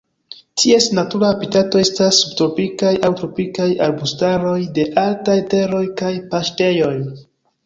[0.61, 6.95] Ties natura habitato estas subtropikaj aŭ tropikaj arbustaroj de altaj teroj kaj paŝtejoj.